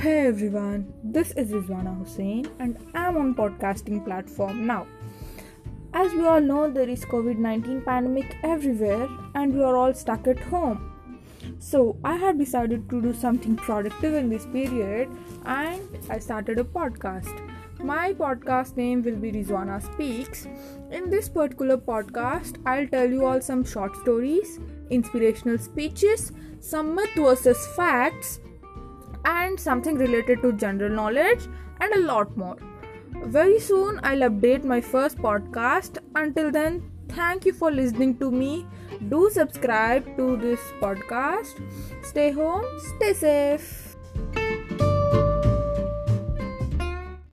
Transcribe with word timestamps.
Hey 0.00 0.28
everyone, 0.28 0.94
this 1.02 1.32
is 1.32 1.50
Rizwana 1.50 1.92
Hussain 1.98 2.48
and 2.60 2.78
I'm 2.94 3.16
on 3.16 3.34
podcasting 3.34 4.04
platform 4.04 4.64
now. 4.64 4.86
As 5.92 6.12
we 6.12 6.24
all 6.24 6.40
know, 6.40 6.70
there 6.70 6.88
is 6.88 7.04
COVID-19 7.04 7.84
pandemic 7.84 8.36
everywhere 8.44 9.08
and 9.34 9.52
we 9.52 9.60
are 9.60 9.76
all 9.76 9.92
stuck 9.92 10.28
at 10.28 10.38
home. 10.38 11.18
So 11.58 11.96
I 12.04 12.14
had 12.14 12.38
decided 12.38 12.88
to 12.90 13.02
do 13.02 13.12
something 13.12 13.56
productive 13.56 14.14
in 14.14 14.28
this 14.28 14.46
period 14.46 15.08
and 15.44 15.82
I 16.08 16.20
started 16.20 16.60
a 16.60 16.62
podcast. 16.62 17.36
My 17.80 18.12
podcast 18.12 18.76
name 18.76 19.02
will 19.02 19.16
be 19.16 19.32
Rizwana 19.32 19.82
Speaks. 19.82 20.46
In 20.92 21.10
this 21.10 21.28
particular 21.28 21.76
podcast, 21.76 22.64
I'll 22.64 22.86
tell 22.86 23.10
you 23.10 23.24
all 23.26 23.40
some 23.40 23.64
short 23.64 23.96
stories, 23.96 24.60
inspirational 24.90 25.58
speeches, 25.58 26.30
some 26.60 26.94
myth 26.94 27.10
versus 27.16 27.66
facts, 27.74 28.38
and 29.24 29.58
something 29.58 29.96
related 29.96 30.42
to 30.42 30.52
general 30.52 30.90
knowledge 30.90 31.46
and 31.80 31.92
a 31.94 32.00
lot 32.00 32.36
more. 32.36 32.56
Very 33.24 33.58
soon, 33.58 34.00
I'll 34.02 34.28
update 34.30 34.64
my 34.64 34.80
first 34.80 35.18
podcast. 35.18 35.98
Until 36.14 36.50
then, 36.50 36.82
thank 37.08 37.44
you 37.44 37.52
for 37.52 37.70
listening 37.70 38.18
to 38.18 38.30
me. 38.30 38.66
Do 39.08 39.30
subscribe 39.32 40.16
to 40.16 40.36
this 40.36 40.60
podcast. 40.80 41.60
Stay 42.02 42.30
home, 42.30 42.64
stay 42.96 43.12
safe. 43.12 43.87